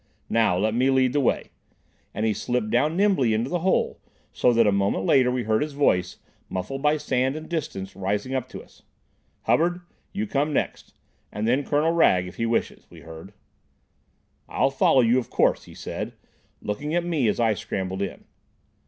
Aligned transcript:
"Now, 0.31 0.57
let 0.57 0.73
me 0.73 0.89
lead 0.89 1.13
the 1.13 1.19
way." 1.19 1.51
And 2.11 2.25
he 2.25 2.33
slipped 2.33 2.71
down 2.71 2.97
nimbly 2.97 3.35
into 3.35 3.51
the 3.51 3.59
hole, 3.59 4.01
so 4.33 4.51
that 4.51 4.65
a 4.65 4.71
moment 4.71 5.05
later 5.05 5.29
we 5.29 5.43
heard 5.43 5.61
his 5.61 5.73
voice, 5.73 6.17
muffled 6.49 6.81
by 6.81 6.97
sand 6.97 7.35
and 7.35 7.47
distance, 7.47 7.95
rising 7.95 8.33
up 8.33 8.49
to 8.49 8.63
us. 8.63 8.81
"Hubbard, 9.43 9.81
you 10.11 10.25
come 10.25 10.51
next, 10.53 10.95
and 11.31 11.47
then 11.47 11.63
Colonel 11.63 11.91
Wragge—if 11.91 12.37
he 12.37 12.47
wishes," 12.47 12.87
we 12.89 13.01
heard. 13.01 13.31
"I'll 14.49 14.71
follow 14.71 15.01
you, 15.01 15.19
of 15.19 15.29
course," 15.29 15.65
he 15.65 15.75
said, 15.75 16.13
looking 16.63 16.95
at 16.95 17.05
me 17.05 17.27
as 17.27 17.39
I 17.39 17.53
scrambled 17.53 18.01
in. 18.01 18.23